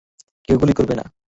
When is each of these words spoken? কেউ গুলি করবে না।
কেউ 0.47 0.57
গুলি 0.57 0.73
করবে 0.73 0.93
না। 0.95 1.05